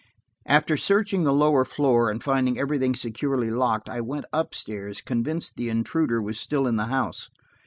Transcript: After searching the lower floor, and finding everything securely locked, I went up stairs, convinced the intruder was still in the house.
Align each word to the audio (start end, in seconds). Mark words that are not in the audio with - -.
After 0.47 0.77
searching 0.77 1.25
the 1.25 1.31
lower 1.31 1.63
floor, 1.63 2.09
and 2.09 2.23
finding 2.23 2.57
everything 2.57 2.95
securely 2.95 3.51
locked, 3.51 3.87
I 3.87 4.01
went 4.01 4.25
up 4.33 4.55
stairs, 4.55 4.99
convinced 4.99 5.57
the 5.57 5.69
intruder 5.69 6.19
was 6.19 6.39
still 6.39 6.65
in 6.65 6.75
the 6.75 6.85
house. 6.87 7.29